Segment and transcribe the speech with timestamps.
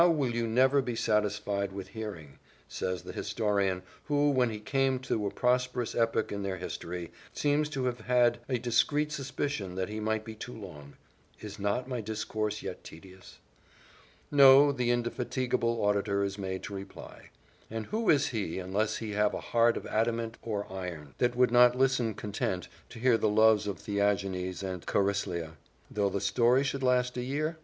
[0.07, 5.27] will you never be satisfied with hearing?" says their historian, who, when he came to
[5.27, 9.99] a prosperous epoch in their history, seems to have had a discreet suspicion that he
[9.99, 10.95] might be too long;
[11.39, 13.37] "Is not my discourse yet tedious?"
[14.31, 17.29] "No," the indefatigable auditor is made to reply;
[17.69, 21.51] "and who is he, unless he have a heart of adamant or iron, that would
[21.51, 25.57] not listen content to hear the loves of Theagenes and Chariclea,
[25.91, 27.57] though the story should last a year?